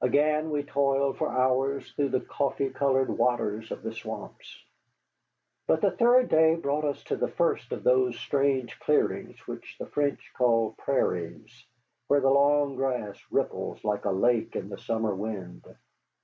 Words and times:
Again 0.00 0.50
we 0.52 0.62
toiled 0.62 1.18
for 1.18 1.30
hours 1.32 1.90
through 1.94 2.10
the 2.10 2.20
coffee 2.20 2.70
colored 2.70 3.08
waters 3.10 3.72
of 3.72 3.82
the 3.82 3.92
swamps. 3.92 4.62
But 5.66 5.80
the 5.80 5.90
third 5.90 6.28
day 6.28 6.54
brought 6.54 6.84
us 6.84 7.02
to 7.02 7.16
the 7.16 7.26
first 7.26 7.72
of 7.72 7.82
those 7.82 8.16
strange 8.16 8.78
clearings 8.78 9.44
which 9.48 9.76
the 9.80 9.86
French 9.86 10.32
call 10.36 10.76
prairies, 10.78 11.66
where 12.06 12.20
the 12.20 12.30
long 12.30 12.76
grass 12.76 13.20
ripples 13.32 13.82
like 13.82 14.04
a 14.04 14.12
lake 14.12 14.54
in 14.54 14.68
the 14.68 14.78
summer 14.78 15.16
wind. 15.16 15.64